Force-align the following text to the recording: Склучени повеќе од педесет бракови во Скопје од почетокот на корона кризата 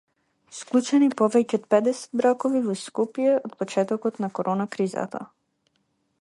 Склучени 0.59 1.09
повеќе 1.21 1.59
од 1.59 1.67
педесет 1.73 2.17
бракови 2.21 2.63
во 2.69 2.77
Скопје 2.85 3.37
од 3.49 3.55
почетокот 3.61 4.19
на 4.27 4.31
корона 4.41 4.67
кризата 4.79 5.23